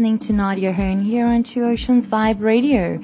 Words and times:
listening 0.00 0.18
to 0.18 0.32
Nadia 0.32 0.72
Hearn 0.72 1.00
here 1.00 1.26
on 1.26 1.42
Two 1.42 1.62
Oceans 1.62 2.08
Vibe 2.08 2.40
Radio. 2.40 2.98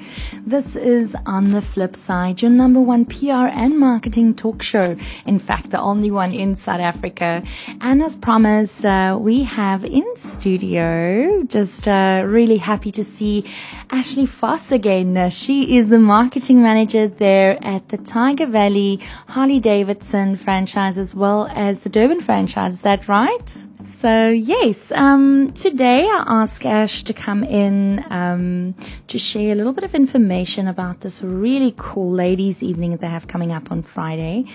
This 0.47 0.75
is 0.75 1.15
On 1.27 1.51
the 1.51 1.61
Flip 1.61 1.95
Side, 1.95 2.41
your 2.41 2.49
number 2.49 2.81
one 2.81 3.05
PR 3.05 3.45
and 3.53 3.77
marketing 3.77 4.33
talk 4.33 4.63
show. 4.63 4.97
In 5.27 5.37
fact, 5.37 5.69
the 5.69 5.79
only 5.79 6.09
one 6.09 6.33
in 6.33 6.55
South 6.55 6.79
Africa. 6.79 7.43
And 7.81 8.01
as 8.01 8.15
promised, 8.15 8.83
uh, 8.83 9.15
we 9.21 9.43
have 9.43 9.85
in 9.85 10.07
studio, 10.15 11.43
just 11.43 11.87
uh, 11.87 12.23
really 12.25 12.57
happy 12.57 12.91
to 12.93 13.03
see 13.03 13.45
Ashley 13.91 14.25
Foss 14.25 14.71
again. 14.71 15.15
Uh, 15.15 15.29
she 15.29 15.77
is 15.77 15.89
the 15.89 15.99
marketing 15.99 16.63
manager 16.63 17.07
there 17.07 17.63
at 17.63 17.89
the 17.89 17.99
Tyger 17.99 18.49
Valley 18.49 18.99
Harley 19.27 19.59
Davidson 19.59 20.35
franchise 20.35 20.97
as 20.97 21.13
well 21.13 21.47
as 21.53 21.83
the 21.83 21.89
Durban 21.89 22.21
franchise. 22.21 22.73
Is 22.73 22.81
that 22.81 23.07
right? 23.07 23.66
So 23.79 24.29
yes, 24.29 24.91
um, 24.91 25.51
today 25.53 26.05
I 26.05 26.23
asked 26.25 26.65
Ash 26.65 27.03
to 27.03 27.13
come 27.13 27.43
in 27.43 28.03
um, 28.09 28.73
to 29.07 29.19
share 29.19 29.51
a 29.51 29.55
little 29.55 29.71
bit 29.71 29.83
of 29.83 29.93
information 29.93 30.67
about 30.67 31.01
this 31.01 31.21
really 31.21 31.75
cool 31.77 32.11
ladies' 32.11 32.63
evening 32.63 32.91
that 32.91 33.01
they 33.01 33.07
have 33.07 33.27
coming 33.27 33.51
up 33.51 33.71
on 33.71 33.83
Friday. 33.83 34.45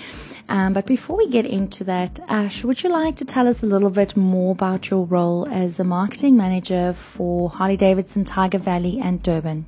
Um, 0.48 0.72
but 0.72 0.86
before 0.86 1.16
we 1.16 1.28
get 1.28 1.46
into 1.46 1.84
that, 1.84 2.18
Ash, 2.28 2.64
would 2.64 2.82
you 2.82 2.90
like 2.90 3.14
to 3.16 3.24
tell 3.24 3.46
us 3.46 3.62
a 3.62 3.66
little 3.66 3.90
bit 3.90 4.16
more 4.16 4.50
about 4.50 4.90
your 4.90 5.04
role 5.06 5.46
as 5.46 5.78
a 5.78 5.84
marketing 5.84 6.36
manager 6.36 6.92
for 6.92 7.48
Harley 7.48 7.76
Davidson, 7.76 8.24
Tyger 8.24 8.60
Valley, 8.60 8.98
and 9.00 9.22
Durban? 9.22 9.66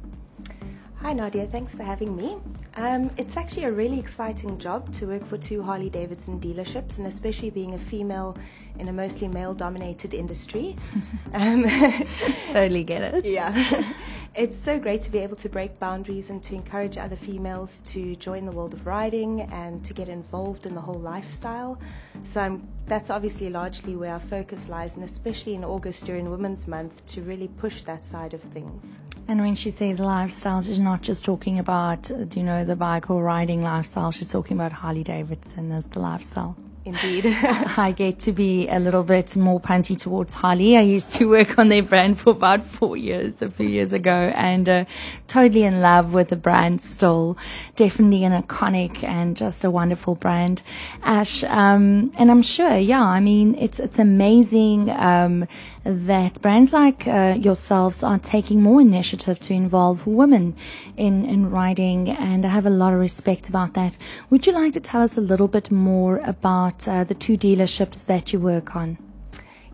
Hi, 1.04 1.12
Nadia. 1.12 1.46
Thanks 1.46 1.74
for 1.74 1.82
having 1.82 2.16
me. 2.16 2.38
Um, 2.76 3.10
it's 3.18 3.36
actually 3.36 3.64
a 3.64 3.72
really 3.72 4.00
exciting 4.00 4.58
job 4.58 4.90
to 4.95 5.06
work 5.08 5.26
for 5.26 5.36
two 5.36 5.62
Harley 5.62 5.90
Davidson 5.90 6.40
dealerships, 6.40 6.96
and 6.96 7.06
especially 7.06 7.50
being 7.50 7.74
a 7.74 7.78
female 7.78 8.38
in 8.78 8.88
a 8.88 8.92
mostly 8.92 9.28
male 9.28 9.52
dominated 9.52 10.14
industry. 10.14 10.76
um, 11.34 11.66
totally 12.48 12.84
get 12.84 13.02
it. 13.02 13.24
Yeah. 13.34 13.92
it's 14.34 14.56
so 14.56 14.78
great 14.78 15.02
to 15.02 15.10
be 15.10 15.18
able 15.18 15.36
to 15.36 15.50
break 15.50 15.78
boundaries 15.78 16.30
and 16.30 16.42
to 16.45 16.54
encourage 16.54 16.96
other 16.96 17.16
females 17.16 17.80
to 17.80 18.16
join 18.16 18.46
the 18.46 18.52
world 18.52 18.73
of 18.73 18.86
riding 18.86 19.42
and 19.52 19.84
to 19.84 19.92
get 19.92 20.09
involved 20.09 20.64
in 20.64 20.74
the 20.74 20.80
whole 20.80 20.98
lifestyle. 20.98 21.79
So 22.23 22.40
I'm, 22.40 22.66
that's 22.86 23.10
obviously 23.10 23.51
largely 23.51 23.95
where 23.95 24.12
our 24.12 24.20
focus 24.20 24.70
lies, 24.70 24.96
and 24.96 25.04
especially 25.04 25.54
in 25.54 25.64
August 25.64 26.07
during 26.07 26.30
Women's 26.30 26.66
Month 26.66 27.04
to 27.09 27.20
really 27.20 27.48
push 27.48 27.82
that 27.82 28.07
side 28.07 28.32
of 28.32 28.40
things. 28.40 28.96
And 29.26 29.40
when 29.40 29.54
she 29.54 29.70
says 29.70 30.00
lifestyle, 30.00 30.60
she's 30.60 30.78
not 30.78 31.00
just 31.00 31.24
talking 31.24 31.58
about, 31.58 32.10
you 32.36 32.42
know, 32.42 32.64
the 32.64 32.76
bike 32.76 33.08
or 33.08 33.22
riding 33.22 33.62
lifestyle. 33.62 34.12
She's 34.12 34.30
talking 34.30 34.56
about 34.56 34.72
Harley 34.72 35.02
Davidson 35.02 35.72
as 35.72 35.86
the 35.86 35.98
lifestyle. 35.98 36.56
Indeed. 36.86 37.24
I 37.78 37.95
get 37.96 38.18
to 38.20 38.32
be 38.32 38.68
a 38.68 38.78
little 38.78 39.02
bit 39.02 39.34
more 39.36 39.58
punty 39.58 39.98
towards 39.98 40.34
Harley. 40.34 40.76
I 40.76 40.82
used 40.82 41.12
to 41.12 41.24
work 41.24 41.58
on 41.58 41.70
their 41.70 41.82
brand 41.82 42.18
for 42.18 42.30
about 42.30 42.64
four 42.66 42.96
years, 42.96 43.40
a 43.40 43.50
few 43.50 43.66
years 43.66 43.95
ago, 43.95 44.30
and 44.34 44.68
uh, 44.68 44.84
totally 45.26 45.62
in 45.62 45.80
love 45.80 46.12
with 46.12 46.28
the 46.28 46.36
brand 46.36 46.82
still. 46.82 47.38
Definitely 47.76 48.24
an 48.24 48.42
iconic 48.42 49.02
and 49.02 49.34
just 49.34 49.64
a 49.64 49.70
wonderful 49.70 50.14
brand. 50.14 50.60
Ash, 51.02 51.42
um, 51.45 52.12
and 52.18 52.30
I'm 52.30 52.42
sure, 52.42 52.76
yeah, 52.76 53.02
I 53.02 53.20
mean, 53.20 53.54
it's, 53.54 53.80
it's 53.80 53.98
amazing, 53.98 54.90
um, 54.90 55.46
that 55.85 56.40
brands 56.40 56.73
like 56.73 57.07
uh, 57.07 57.37
yourselves 57.38 58.02
are 58.02 58.18
taking 58.18 58.63
more 58.63 58.80
initiative 58.80 59.38
to 59.40 59.52
involve 59.52 60.07
women 60.07 60.57
in, 60.96 61.24
in 61.24 61.51
riding, 61.51 62.09
and 62.09 62.46
I 62.46 62.49
have 62.49 62.66
a 62.66 62.71
lot 62.71 62.95
of 62.95 63.01
respect 63.01 63.49
about 63.49 63.74
that. 63.74 63.96
Would 64.31 64.47
you 64.47 64.53
like 64.53 64.72
to 64.72 64.81
tell 64.81 65.03
us 65.03 65.16
a 65.16 65.21
little 65.21 65.49
bit 65.49 65.71
more 65.71 66.19
about 66.25 66.88
uh, 66.88 67.04
the 67.04 67.15
two 67.15 67.37
dealerships 67.37 68.04
that 68.06 68.32
you 68.32 68.41
work 68.41 68.75
on? 68.75 68.99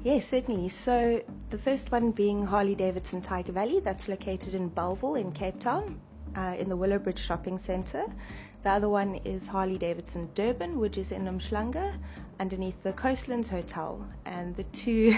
Yes, 0.02 0.28
certainly. 0.28 0.68
So 0.68 1.22
the 1.50 1.58
first 1.58 1.92
one 1.92 2.10
being 2.10 2.46
Harley 2.46 2.74
Davidson 2.74 3.20
Tyger 3.20 3.50
Valley, 3.50 3.80
that's 3.80 4.08
located 4.08 4.54
in 4.54 4.68
Bellville 4.68 5.14
in 5.14 5.30
Cape 5.30 5.60
Town, 5.60 6.00
uh, 6.34 6.56
in 6.58 6.68
the 6.68 6.76
Willowbridge 6.76 7.18
Shopping 7.18 7.58
Centre. 7.58 8.06
The 8.62 8.70
other 8.70 8.88
one 8.88 9.16
is 9.24 9.48
Harley 9.48 9.78
Davidson 9.78 10.30
Durban, 10.34 10.78
which 10.78 10.98
is 10.98 11.12
in 11.12 11.24
Umhlanga, 11.24 11.98
underneath 12.38 12.82
the 12.82 12.92
Coastlands 12.92 13.48
Hotel. 13.48 14.06
And 14.24 14.56
the 14.56 14.64
two 14.64 15.14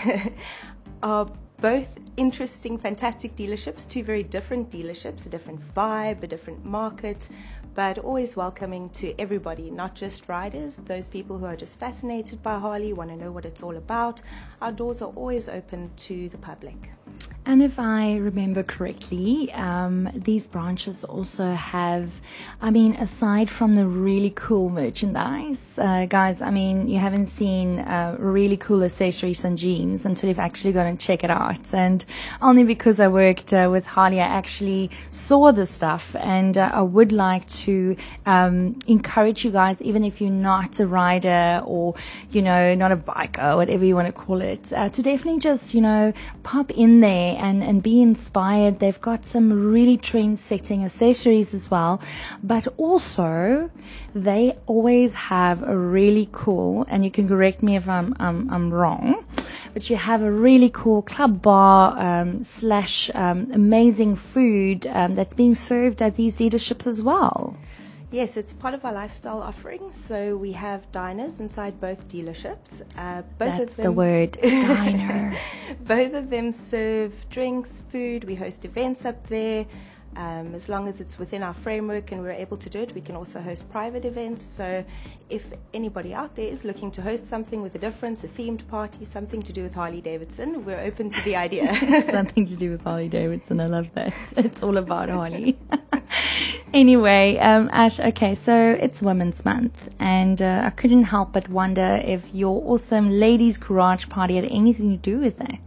are 1.03 1.31
both 1.61 1.99
interesting, 2.17 2.79
fantastic 2.79 3.37
dealerships, 3.37 3.89
two 3.89 4.03
very 4.03 4.23
different 4.23 4.71
dealerships, 4.71 5.27
a 5.27 5.29
different 5.29 5.61
vibe, 5.75 6.23
a 6.23 6.27
different 6.27 6.65
market, 6.65 7.29
but 7.75 7.99
always 7.99 8.37
welcoming 8.37 8.91
to 8.91 9.15
everybody, 9.19 9.71
not 9.71 9.95
just 9.95 10.29
riders, 10.29 10.77
those 10.77 11.07
people 11.07 11.39
who 11.39 11.47
are 11.47 11.57
just 11.57 11.79
fascinated 11.79 12.43
by 12.43 12.59
Harley, 12.59 12.93
want 12.93 13.11
to 13.11 13.17
know 13.17 13.31
what 13.31 13.47
it's 13.47 13.63
all 13.63 13.77
about. 13.77 14.21
Our 14.61 14.73
doors 14.73 15.01
are 15.01 15.13
always 15.15 15.49
open 15.49 15.91
to 15.99 16.29
the 16.29 16.39
public. 16.39 16.91
And 17.45 17.61
if 17.61 17.81
I 17.81 18.19
remember 18.19 18.63
correctly, 18.63 19.53
um, 19.53 20.09
these 20.15 20.47
branches 20.47 21.03
also 21.03 21.53
have, 21.55 22.21
I 22.61 22.71
mean, 22.71 22.95
aside 22.95 23.51
from 23.51 23.75
the 23.75 23.85
really 23.85 24.31
cool 24.37 24.71
merchandise, 24.71 25.77
uh, 25.77 26.07
guys, 26.07 26.41
I 26.41 26.53
mean, 26.53 26.87
you 26.87 26.99
haven't 26.99 27.27
seen 27.27 27.81
uh, 27.81 28.17
really 28.21 28.57
cool 28.57 28.85
accessories 28.85 29.45
and 29.45 29.59
jeans 29.59 30.07
until 30.07 30.29
you've 30.29 30.39
actually 30.39 30.73
gone 30.73 30.87
and 30.87 31.01
check 31.01 31.25
it 31.25 31.31
out. 31.31 31.75
And 31.75 32.05
only 32.41 32.63
because 32.63 33.01
I 33.01 33.09
worked 33.09 33.53
uh, 33.53 33.69
with 33.73 33.87
Harley, 33.87 34.21
I 34.21 34.27
actually 34.27 34.91
saw 35.11 35.51
the 35.51 35.67
stuff. 35.67 36.15
And 36.21 36.57
uh, 36.57 36.71
I 36.73 36.83
would 36.83 37.11
like 37.11 37.49
to 37.49 37.97
um, 38.25 38.79
encourage 38.87 39.45
you 39.45 39.51
guys, 39.51 39.83
even 39.83 40.05
if 40.05 40.21
you're 40.21 40.31
not 40.31 40.79
a 40.79 40.87
rider 40.87 41.61
or, 41.67 41.97
you 42.31 42.41
know, 42.41 42.77
not 42.77 42.93
a 42.93 42.97
biker, 42.97 43.57
whatever 43.57 43.85
you 43.85 43.97
want 43.97 44.07
to 44.07 44.13
call 44.13 44.41
it, 44.41 44.73
uh, 44.73 44.89
to 44.91 45.03
definitely 45.03 45.41
just, 45.41 45.75
you 45.75 45.81
know, 45.81 46.13
pop 46.45 46.71
in 46.71 47.01
there 47.01 47.32
and, 47.37 47.63
and 47.63 47.83
be 47.83 48.01
inspired. 48.03 48.79
They've 48.79 49.01
got 49.01 49.27
some 49.27 49.73
really 49.73 49.97
trend 49.97 50.39
setting 50.39 50.85
accessories 50.85 51.55
as 51.55 51.71
well, 51.71 52.01
but 52.43 52.67
also 52.77 53.71
they 54.15 54.57
always 54.67 55.15
have 55.15 55.63
a 55.63 55.77
really 55.77 56.29
cool, 56.33 56.85
and 56.89 57.05
you 57.05 57.11
can 57.11 57.29
correct 57.29 57.63
me 57.63 57.77
if 57.77 57.89
I'm, 57.89 58.15
I'm, 58.19 58.51
I'm 58.51 58.73
wrong, 58.73 59.25
but 59.73 59.89
you 59.89 59.97
have 59.97 60.23
a 60.23 60.31
really 60.31 60.71
cool 60.71 61.03
club 61.03 61.43
bar 61.43 61.99
um, 61.99 62.43
slash 62.43 63.11
um, 63.15 63.51
amazing 63.53 64.17
food 64.17 64.87
um, 64.89 65.15
that's 65.15 65.35
being 65.35 65.55
served 65.55 66.03
at 66.03 66.17
these 66.17 66.37
dealerships 66.37 66.87
as 66.87 67.01
well. 67.03 67.57
Yes, 68.13 68.37
it's 68.37 68.53
part 68.53 68.75
of 68.75 68.85
our 68.85 68.93
lifestyle 68.93 69.41
offering. 69.43 69.91
So 69.91 70.37
we 70.37 70.53
have 70.53 70.91
diners 70.93 71.41
inside 71.41 71.81
both 71.81 72.07
dealerships. 72.09 72.83
Uh, 72.99 73.23
both 73.39 73.59
That's 73.59 73.73
of 73.73 73.77
them, 73.79 73.85
the 73.87 73.93
word, 73.93 74.33
diner. 74.43 75.35
both 75.81 76.13
of 76.13 76.29
them 76.29 76.53
serve 76.53 77.15
drinks, 77.31 77.81
food. 77.89 78.25
We 78.25 78.35
host 78.35 78.67
events 78.67 79.07
up 79.07 79.27
there. 79.29 79.65
Um, 80.15 80.55
as 80.55 80.69
long 80.69 80.89
as 80.89 81.01
it's 81.01 81.19
within 81.19 81.43
our 81.43 81.55
framework 81.55 82.13
and 82.13 82.21
we're 82.21 82.33
able 82.33 82.59
to 82.59 82.69
do 82.69 82.81
it, 82.81 82.95
we 82.95 83.01
can 83.01 83.17
also 83.17 83.41
host 83.41 83.71
private 83.71 84.05
events. 84.05 84.43
So, 84.43 84.85
if 85.31 85.51
anybody 85.73 86.13
out 86.13 86.37
there 86.37 86.49
is 86.49 86.67
looking 86.67 86.91
to 86.91 87.01
host 87.01 87.27
something 87.27 87.63
with 87.63 87.75
a 87.77 87.79
difference, 87.79 88.23
a 88.23 88.29
themed 88.29 88.69
party, 88.69 89.07
something 89.07 89.41
to 89.41 89.55
do 89.55 89.63
with 89.63 89.75
Harley 89.75 90.03
Davidson, 90.03 90.67
we're 90.67 90.81
open 90.81 91.09
to 91.09 91.25
the 91.25 91.35
idea. 91.35 91.75
something 92.11 92.45
to 92.45 92.57
do 92.57 92.73
with 92.73 92.83
Harley 92.83 93.09
Davidson. 93.09 93.59
I 93.59 93.67
love 93.69 93.91
that. 93.95 94.13
It's 94.37 94.63
all 94.63 94.77
about 94.77 95.09
Harley. 95.09 95.59
anyway, 96.75 97.39
um, 97.39 97.69
Ash, 97.73 98.01
okay, 98.01 98.35
so 98.35 98.77
it's 98.81 99.03
Women's 99.03 99.45
Month, 99.45 99.91
and 99.99 100.41
uh, 100.41 100.63
I 100.65 100.71
couldn't 100.71 101.05
help 101.05 101.33
but 101.33 101.49
wonder 101.49 102.01
if 102.05 102.23
your 102.35 102.63
awesome 102.67 103.11
ladies' 103.11 103.59
garage 103.59 104.09
party 104.09 104.37
had 104.37 104.45
anything 104.47 104.91
to 104.91 104.97
do 104.97 105.19
with 105.19 105.39
that. 105.39 105.61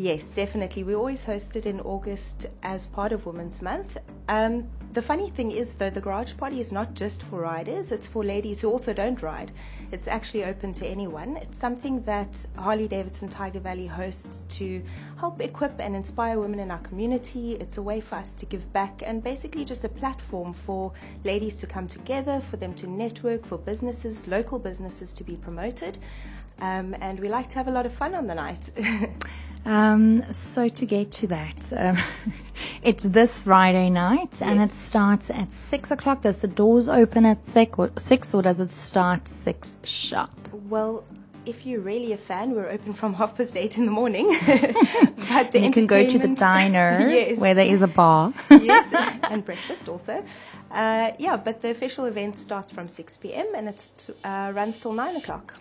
Yes, 0.00 0.30
definitely. 0.30 0.82
We 0.82 0.94
always 0.94 1.24
host 1.24 1.56
it 1.56 1.66
in 1.66 1.78
August 1.80 2.46
as 2.62 2.86
part 2.86 3.12
of 3.12 3.26
Women's 3.26 3.60
Month. 3.60 3.98
Um, 4.30 4.66
the 4.94 5.02
funny 5.02 5.28
thing 5.28 5.50
is, 5.50 5.74
though, 5.74 5.90
the 5.90 6.00
garage 6.00 6.38
party 6.38 6.58
is 6.58 6.72
not 6.72 6.94
just 6.94 7.22
for 7.24 7.42
riders, 7.42 7.92
it's 7.92 8.06
for 8.06 8.24
ladies 8.24 8.62
who 8.62 8.70
also 8.70 8.94
don't 8.94 9.20
ride. 9.20 9.52
It's 9.92 10.08
actually 10.08 10.44
open 10.44 10.72
to 10.72 10.86
anyone. 10.86 11.36
It's 11.36 11.58
something 11.58 12.02
that 12.04 12.46
Harley 12.56 12.88
Davidson 12.88 13.28
Tyger 13.28 13.60
Valley 13.60 13.86
hosts 13.86 14.46
to 14.56 14.82
help 15.18 15.38
equip 15.42 15.78
and 15.78 15.94
inspire 15.94 16.40
women 16.40 16.60
in 16.60 16.70
our 16.70 16.78
community. 16.78 17.56
It's 17.56 17.76
a 17.76 17.82
way 17.82 18.00
for 18.00 18.14
us 18.14 18.32
to 18.36 18.46
give 18.46 18.72
back 18.72 19.02
and 19.04 19.22
basically 19.22 19.66
just 19.66 19.84
a 19.84 19.90
platform 19.90 20.54
for 20.54 20.94
ladies 21.24 21.56
to 21.56 21.66
come 21.66 21.86
together, 21.86 22.40
for 22.40 22.56
them 22.56 22.72
to 22.76 22.86
network, 22.86 23.44
for 23.44 23.58
businesses, 23.58 24.26
local 24.26 24.58
businesses 24.58 25.12
to 25.12 25.24
be 25.24 25.36
promoted. 25.36 25.98
Um, 26.60 26.96
and 27.00 27.20
we 27.20 27.28
like 27.28 27.50
to 27.50 27.56
have 27.56 27.68
a 27.68 27.70
lot 27.70 27.84
of 27.84 27.92
fun 27.92 28.14
on 28.14 28.26
the 28.26 28.34
night. 28.34 28.70
um, 29.64 30.32
so 30.32 30.68
to 30.68 30.86
get 30.86 31.12
to 31.12 31.26
that, 31.28 31.72
um, 31.76 31.98
it's 32.82 33.04
this 33.04 33.42
Friday 33.42 33.90
night, 33.90 34.28
yes. 34.32 34.42
and 34.42 34.60
it 34.60 34.72
starts 34.72 35.30
at 35.30 35.52
six 35.52 35.90
o'clock. 35.90 36.22
Does 36.22 36.40
the 36.40 36.48
doors 36.48 36.88
open 36.88 37.24
at 37.26 37.46
six, 37.46 37.78
or, 37.78 37.90
six, 37.98 38.34
or 38.34 38.42
does 38.42 38.60
it 38.60 38.70
start 38.70 39.28
six 39.28 39.78
sharp? 39.84 40.30
Well, 40.68 41.04
if 41.46 41.66
you're 41.66 41.80
really 41.80 42.12
a 42.12 42.16
fan, 42.16 42.52
we're 42.52 42.68
open 42.68 42.92
from 42.92 43.14
half 43.20 43.36
past 43.36 43.56
eight 43.56 43.78
in 43.78 43.86
the 43.86 43.92
morning. 43.92 44.28
but 45.28 45.52
the 45.52 45.60
you 45.60 45.70
can 45.70 45.86
go 45.86 46.06
to 46.06 46.18
the 46.18 46.28
diner 46.28 46.98
yes. 47.00 47.38
where 47.38 47.54
there 47.54 47.66
is 47.66 47.82
a 47.82 47.88
bar. 47.88 48.32
yes, 48.50 49.16
and 49.34 49.44
breakfast 49.44 49.88
also. 49.88 50.24
Uh, 50.70 51.12
yeah, 51.18 51.36
but 51.36 51.62
the 51.62 51.70
official 51.70 52.04
event 52.04 52.36
starts 52.36 52.70
from 52.72 52.88
6 52.88 53.16
p.m. 53.18 53.46
and 53.54 53.68
it 53.68 54.10
uh, 54.24 54.52
runs 54.54 54.78
till 54.80 54.92
9 54.92 55.16
o'clock. 55.16 55.54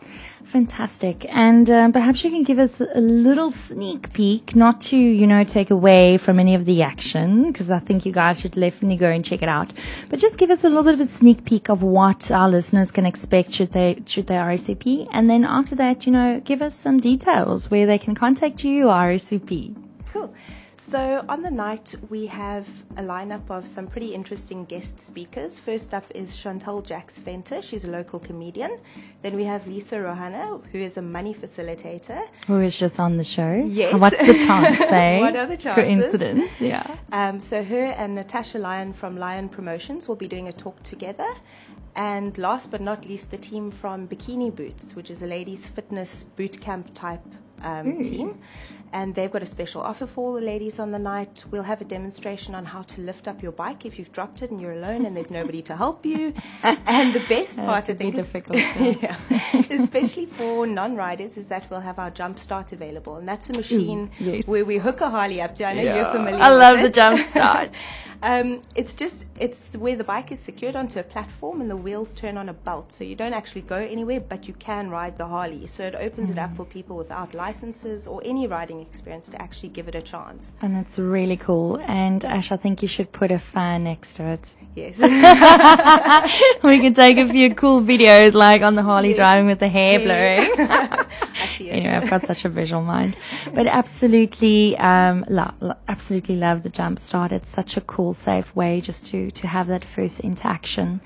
Fantastic. 0.44 1.25
And 1.30 1.69
uh, 1.69 1.92
perhaps 1.92 2.24
you 2.24 2.31
can 2.31 2.44
give 2.44 2.60
us 2.60 2.81
a 2.81 3.00
little 3.00 3.51
sneak 3.51 4.12
peek, 4.13 4.56
not 4.56 4.81
to, 4.81 4.98
you 4.98 5.27
know, 5.27 5.44
take 5.44 5.69
away 5.69 6.18
from 6.18 6.39
any 6.39 6.56
of 6.56 6.66
the 6.66 6.81
action, 6.81 7.51
because 7.51 7.71
I 7.71 7.80
think 7.80 8.06
you 8.06 8.12
guys 8.12 8.39
should 8.39 8.54
definitely 8.54 8.98
go 8.98 9.10
and 9.10 9.24
check 9.24 9.42
it 9.42 9.50
out. 9.50 9.72
But 10.10 10.19
just 10.19 10.38
give 10.38 10.50
us 10.50 10.63
a 10.63 10.68
little 10.68 10.83
bit 10.83 10.95
of 10.95 11.01
a 11.01 11.06
sneak 11.06 11.45
peek 11.45 11.69
of 11.69 11.83
what 11.83 12.31
our 12.31 12.50
listeners 12.50 12.92
can 12.92 13.06
expect 13.06 13.54
should 13.54 13.72
they, 13.72 14.01
should 14.06 14.27
they 14.27 14.36
RSVP. 14.36 15.07
And 15.12 15.30
then 15.30 15.45
after 15.45 15.75
that, 15.75 16.06
you 16.06 16.12
know, 16.12 16.42
give 16.44 16.62
us 16.62 16.74
some 16.75 17.00
details 17.00 17.69
where 17.69 17.86
they 17.86 17.98
can 17.98 18.15
contact 18.15 18.63
you, 18.63 18.86
RSVP. 18.86 19.75
Cool. 20.12 20.33
So, 20.89 21.24
on 21.30 21.44
the 21.44 21.51
night, 21.51 21.94
we 22.09 22.25
have 22.25 22.68
a 22.97 23.03
lineup 23.03 23.51
of 23.51 23.68
some 23.68 23.86
pretty 23.86 24.15
interesting 24.15 24.65
guest 24.65 25.00
speakers. 25.00 25.59
First 25.59 25.94
up 25.94 26.03
is 26.15 26.36
Chantal 26.36 26.81
Jacks 26.81 27.19
Venter. 27.19 27.62
She's 27.62 27.86
a 27.86 27.91
local 27.91 28.18
comedian. 28.18 28.80
Then 29.21 29.36
we 29.36 29.44
have 29.44 29.68
Lisa 29.68 29.97
Rohana, 29.97 30.65
who 30.71 30.80
is 30.80 30.97
a 30.97 31.03
money 31.03 31.36
facilitator. 31.36 32.27
Who 32.47 32.62
is 32.62 32.80
just 32.80 33.00
on 33.00 33.18
the 33.18 33.24
show. 33.24 33.63
Yes. 33.68 33.94
What's 33.94 34.18
the 34.18 34.33
chance, 34.33 34.81
eh? 34.91 35.19
what 35.19 35.36
are 35.36 35.45
the 35.45 35.57
chances? 35.57 35.83
Coincidence, 35.83 36.59
yeah. 36.59 36.97
Um, 37.12 37.39
so, 37.39 37.63
her 37.63 37.86
and 37.86 38.15
Natasha 38.15 38.57
Lyon 38.57 38.91
from 38.91 39.15
Lyon 39.15 39.47
Promotions 39.47 40.07
will 40.07 40.15
be 40.15 40.27
doing 40.27 40.47
a 40.47 40.53
talk 40.53 40.81
together. 40.81 41.31
And 41.95 42.36
last 42.39 42.71
but 42.71 42.81
not 42.81 43.06
least, 43.07 43.30
the 43.30 43.38
team 43.38 43.69
from 43.69 44.07
Bikini 44.07 44.56
Boots, 44.56 44.95
which 44.95 45.12
is 45.12 45.21
a 45.21 45.27
ladies' 45.27 45.68
fitness 45.68 46.24
boot 46.24 46.59
camp 46.59 46.95
type 46.95 47.21
um, 47.64 48.04
team. 48.04 48.40
And 48.92 49.14
they've 49.14 49.32
got 49.32 49.44
a 49.44 49.46
special 49.46 49.82
offer 49.82 50.08
for 50.08 50.22
all 50.26 50.34
the 50.34 50.42
ladies 50.42 50.80
on 50.80 50.90
the 50.92 50.98
night. 50.98 51.44
We'll 51.52 51.62
have 51.62 51.80
a 51.80 51.86
demonstration 51.86 52.56
on 52.56 52.66
how 52.66 52.82
to 52.82 53.02
lift 53.02 53.28
up 53.28 53.44
your 53.44 53.52
bike 53.52 53.86
if 53.86 54.00
you've 54.00 54.12
dropped 54.12 54.42
it 54.42 54.50
and 54.50 54.60
you're 54.60 54.72
alone 54.74 55.06
and 55.06 55.16
there's 55.16 55.30
nobody 55.30 55.62
to 55.64 55.76
help 55.76 56.06
you. 56.06 56.34
And 56.64 57.14
the 57.14 57.24
best 57.30 57.58
part, 57.58 57.88
I 57.90 57.94
think, 57.94 58.16
is, 58.18 58.34
yeah, 59.02 59.16
especially 59.70 60.26
for 60.26 60.66
non-riders, 60.66 61.38
is 61.38 61.46
that 61.48 61.70
we'll 61.70 61.82
have 61.82 62.00
our 62.00 62.10
jump 62.10 62.40
start 62.40 62.72
available, 62.72 63.18
and 63.18 63.28
that's 63.28 63.50
a 63.52 63.54
machine 63.54 64.10
yes. 64.20 64.48
where 64.48 64.66
we 64.66 64.78
hook 64.78 65.02
a 65.02 65.10
Harley 65.10 65.40
up 65.40 65.56
to. 65.58 65.66
I 65.66 65.74
know 65.76 65.84
Yeah. 65.84 65.96
you're 65.98 66.12
familiar. 66.12 66.42
I 66.42 66.50
love 66.50 66.82
the 66.82 66.90
jump 66.90 67.20
start. 67.28 67.70
Um, 68.21 68.62
it's 68.75 68.95
just 68.95 69.27
it's 69.39 69.75
where 69.77 69.95
the 69.95 70.04
bike 70.04 70.30
is 70.31 70.39
secured 70.39 70.75
onto 70.75 71.00
a 71.00 71.04
platform 71.04 71.62
and 71.62 71.69
the 71.71 71.77
wheels 71.77 72.13
turn 72.13 72.38
on 72.38 72.50
a 72.50 72.54
belt, 72.54 72.92
so 72.92 73.04
you 73.06 73.16
don't 73.16 73.33
actually 73.33 73.62
go 73.62 73.77
anywhere, 73.77 74.19
but 74.19 74.45
you 74.48 74.54
can 74.56 74.89
ride 74.89 75.18
the 75.18 75.25
Harley. 75.25 75.68
So 75.68 75.83
it 75.86 75.95
opens 75.95 76.30
it 76.30 76.36
Mm. 76.36 76.44
up 76.44 76.56
for 76.57 76.66
people 76.66 76.98
without 76.98 77.33
licenses 77.33 78.07
or 78.07 78.21
any 78.25 78.45
riding 78.45 78.81
experience 78.81 79.30
to 79.30 79.42
actually 79.42 79.69
give 79.69 79.88
it 79.88 79.95
a 79.95 80.01
chance. 80.01 80.51
And 80.62 80.75
that's 80.75 81.00
really 81.00 81.38
cool. 81.38 81.80
And 81.88 82.25
Ash, 82.25 82.51
I 82.51 82.57
think 82.57 82.81
you 82.81 82.89
should 82.89 83.12
put 83.13 83.31
a 83.31 83.39
fan 83.39 83.86
next 83.86 84.16
to 84.16 84.24
it. 84.25 84.54
Yes. 84.75 84.98
we 86.63 86.80
can 86.80 86.94
take 86.94 87.18
a 87.18 87.27
few 87.27 87.56
cool 87.56 87.81
videos 87.81 88.33
like 88.33 88.62
on 88.62 88.75
the 88.75 88.83
Harley 88.83 89.10
Yes. 89.10 89.18
driving 89.18 89.45
with 89.48 89.60
the 89.60 89.69
hair 89.69 90.00
Yes. 90.00 90.04
blowing. 90.06 91.07
I 91.41 91.45
see 91.47 91.69
it. 91.69 91.74
anyway, 91.74 91.95
I've 91.95 92.09
got 92.09 92.24
such 92.24 92.45
a 92.45 92.50
visual 92.50 92.81
mind. 92.81 93.15
But 93.53 93.68
absolutely, 93.68 94.77
um, 94.77 95.25
lo- 95.30 95.53
lo- 95.62 95.75
absolutely 95.88 96.36
love 96.36 96.63
the 96.63 96.69
jump 96.69 97.00
start. 97.00 97.31
It's 97.31 97.50
such 97.50 97.77
a 97.77 97.81
cool, 97.81 98.13
safe 98.13 98.56
way 98.56 98.81
just 98.81 99.06
to, 99.07 99.31
to 99.31 99.47
have 99.47 99.68
that 99.68 99.83
first 99.86 100.19
interaction. 100.19 101.01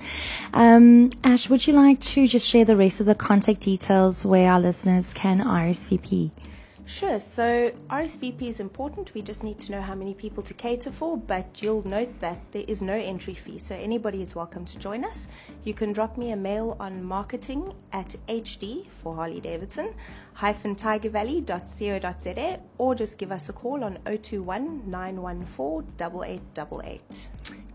Um, 0.52 1.10
Ash, 1.22 1.48
would 1.48 1.66
you 1.66 1.72
like 1.72 2.00
to 2.00 2.26
just 2.26 2.46
share 2.46 2.64
the 2.64 2.76
rest 2.76 3.00
of 3.00 3.06
the 3.06 3.14
contact 3.14 3.60
details 3.60 4.24
where 4.24 4.50
our 4.50 4.60
listeners 4.60 5.14
can 5.14 5.40
RSVP? 5.40 6.30
Sure. 6.86 7.18
So 7.18 7.72
RSVP 7.88 8.42
is 8.42 8.60
important. 8.60 9.14
We 9.14 9.22
just 9.22 9.42
need 9.42 9.58
to 9.60 9.72
know 9.72 9.80
how 9.80 9.94
many 9.94 10.12
people 10.12 10.42
to 10.42 10.54
cater 10.54 10.92
for, 10.92 11.16
but 11.16 11.62
you'll 11.62 11.86
note 11.88 12.20
that 12.20 12.40
there 12.52 12.64
is 12.68 12.82
no 12.82 12.94
entry 12.94 13.34
fee. 13.34 13.58
So 13.58 13.74
anybody 13.74 14.20
is 14.20 14.34
welcome 14.34 14.66
to 14.66 14.78
join 14.78 15.04
us. 15.04 15.26
You 15.64 15.72
can 15.72 15.92
drop 15.92 16.18
me 16.18 16.32
a 16.32 16.36
mail 16.36 16.76
on 16.78 17.02
marketing 17.02 17.74
at 17.92 18.16
HD 18.28 18.86
for 18.90 19.14
Harley 19.14 19.40
Davidson 19.40 19.94
hyphen 20.34 20.74
tygervalley.co.za 20.74 22.60
or 22.78 22.94
just 22.94 23.18
give 23.18 23.32
us 23.32 23.48
a 23.48 23.52
call 23.52 23.84
on 23.84 23.98
021 24.04 24.90
914 24.90 25.92
8888. 26.00 27.28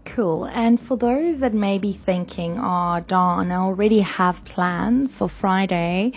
Cool. 0.05 0.45
And 0.45 0.79
for 0.79 0.97
those 0.97 1.39
that 1.39 1.53
may 1.53 1.77
be 1.77 1.93
thinking, 1.93 2.57
oh, 2.59 3.03
Dawn, 3.07 3.51
I 3.51 3.57
already 3.57 3.99
have 3.99 4.43
plans 4.43 5.17
for 5.17 5.29
Friday, 5.29 6.13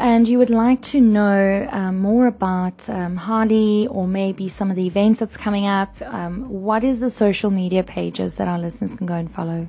and 0.00 0.26
you 0.26 0.38
would 0.38 0.48
like 0.48 0.80
to 0.80 1.00
know 1.00 1.68
um, 1.70 1.98
more 1.98 2.26
about 2.26 2.88
um, 2.88 3.16
Harley 3.16 3.86
or 3.88 4.08
maybe 4.08 4.48
some 4.48 4.70
of 4.70 4.76
the 4.76 4.86
events 4.86 5.20
that's 5.20 5.36
coming 5.36 5.66
up, 5.66 5.94
um, 6.06 6.48
what 6.48 6.82
is 6.82 7.00
the 7.00 7.10
social 7.10 7.50
media 7.50 7.82
pages 7.82 8.36
that 8.36 8.48
our 8.48 8.58
listeners 8.58 8.94
can 8.94 9.06
go 9.06 9.14
and 9.14 9.30
follow? 9.30 9.68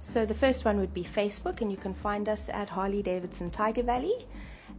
So 0.00 0.24
the 0.24 0.34
first 0.34 0.64
one 0.64 0.78
would 0.78 0.94
be 0.94 1.04
Facebook, 1.04 1.60
and 1.60 1.70
you 1.70 1.76
can 1.76 1.92
find 1.92 2.26
us 2.26 2.48
at 2.48 2.70
Harley 2.70 3.02
Davidson 3.02 3.50
Tyger 3.50 3.84
Valley. 3.84 4.26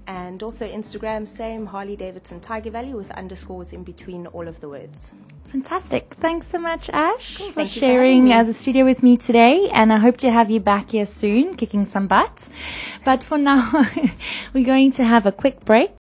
And 0.08 0.42
also 0.42 0.68
Instagram, 0.68 1.28
same 1.28 1.68
Harley 1.68 1.96
Davidson 1.96 2.40
Tyger 2.40 2.72
Valley 2.72 2.94
with 2.96 3.12
underscores 3.12 3.74
in 3.74 3.84
between 3.84 4.26
all 4.28 4.48
of 4.48 4.60
the 4.62 4.70
words. 4.70 5.12
Fantastic. 5.52 6.14
Thanks 6.16 6.46
so 6.48 6.60
much, 6.60 6.90
Ash, 6.90 7.38
Cool. 7.38 7.48
for 7.48 7.54
Thank 7.54 7.70
sharing 7.70 8.34
uh, 8.34 8.44
the 8.44 8.52
studio 8.54 8.84
with 8.84 9.02
me 9.02 9.16
today. 9.16 9.70
And 9.72 9.94
I 9.94 9.98
hope 9.98 10.18
to 10.18 10.32
have 10.32 10.52
you 10.52 10.60
back 10.60 10.92
here 10.92 11.06
soon, 11.06 11.56
kicking 11.56 11.86
some 11.86 12.06
butt. 12.08 12.50
But 13.06 13.24
for 13.24 13.38
now, 13.38 13.72
we're 14.54 14.66
going 14.66 14.92
to 14.92 15.04
have 15.06 15.26
a 15.26 15.32
quick 15.32 15.64
break. 15.64 15.92